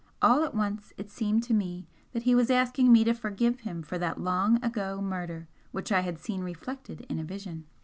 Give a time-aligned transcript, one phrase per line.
[0.19, 3.83] All at once it seemed to me that he was asking me to forgive him
[3.83, 7.67] for that long ago murder which I had seen reflected in a vision!